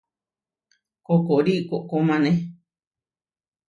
[1.05, 2.31] Koʼkóri koʼkómane.